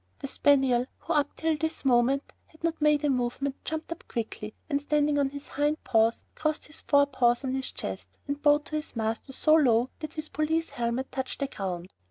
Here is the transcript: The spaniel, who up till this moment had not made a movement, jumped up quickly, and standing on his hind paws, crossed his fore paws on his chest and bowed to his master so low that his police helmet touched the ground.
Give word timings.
The 0.17 0.27
spaniel, 0.27 0.87
who 1.01 1.13
up 1.13 1.35
till 1.35 1.55
this 1.57 1.85
moment 1.85 2.33
had 2.47 2.63
not 2.63 2.81
made 2.81 3.03
a 3.03 3.09
movement, 3.11 3.63
jumped 3.63 3.91
up 3.91 4.03
quickly, 4.07 4.55
and 4.67 4.81
standing 4.81 5.19
on 5.19 5.29
his 5.29 5.47
hind 5.49 5.83
paws, 5.83 6.25
crossed 6.33 6.65
his 6.65 6.81
fore 6.81 7.05
paws 7.05 7.43
on 7.43 7.53
his 7.53 7.71
chest 7.71 8.07
and 8.27 8.41
bowed 8.41 8.65
to 8.65 8.77
his 8.77 8.95
master 8.95 9.31
so 9.31 9.53
low 9.53 9.91
that 9.99 10.15
his 10.15 10.27
police 10.29 10.71
helmet 10.71 11.11
touched 11.11 11.41
the 11.41 11.47
ground. 11.47 11.93